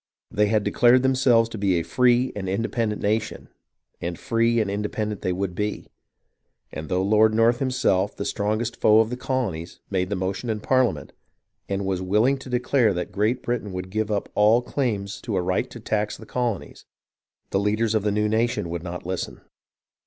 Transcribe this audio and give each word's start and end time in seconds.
They 0.31 0.47
had 0.47 0.63
declared 0.63 1.03
themselves 1.03 1.47
to 1.49 1.59
be 1.59 1.75
a 1.75 1.83
free 1.83 2.31
and 2.35 2.49
independent 2.49 3.03
nation, 3.03 3.49
and 4.01 4.17
free 4.17 4.59
and 4.59 4.67
independent 4.67 5.21
they 5.21 5.31
would 5.31 5.53
be; 5.53 5.85
and 6.71 6.89
though 6.89 7.03
Lord 7.03 7.35
North 7.35 7.59
himself, 7.59 8.15
the 8.15 8.25
strongest 8.25 8.81
foe 8.81 8.99
of 9.01 9.11
the 9.11 9.15
colonies, 9.15 9.79
made 9.91 10.09
the 10.09 10.15
motion 10.15 10.49
in 10.49 10.59
Parlia 10.59 10.91
ment, 10.95 11.13
and 11.69 11.85
was 11.85 12.01
willing 12.01 12.39
to 12.39 12.49
declare 12.49 12.95
that 12.95 13.11
Great 13.11 13.43
Britain 13.43 13.71
would 13.73 13.91
give 13.91 14.09
up 14.09 14.27
all 14.33 14.63
claim 14.63 15.05
to 15.21 15.37
a 15.37 15.41
right 15.43 15.69
to 15.69 15.79
tax 15.79 16.17
the 16.17 16.25
colonies, 16.25 16.85
the 17.51 17.59
leaders 17.59 17.93
of 17.93 18.01
the 18.01 18.11
new 18.11 18.27
nation 18.27 18.71
would 18.71 18.81
not 18.81 19.05
listen. 19.05 19.39